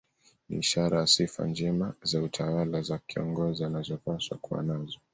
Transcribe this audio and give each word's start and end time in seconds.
Ni 0.49 0.57
ishara 0.57 0.99
ya 0.99 1.07
sifa 1.07 1.47
njema 1.47 1.93
za 2.03 2.21
utawala 2.21 2.81
za 2.81 2.97
kiongozi 3.07 3.63
anazopaswa 3.63 4.37
kuwa 4.37 4.63
nazo 4.63 4.99